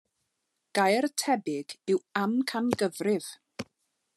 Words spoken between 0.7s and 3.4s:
Gair tebyg yw amcangyfrif.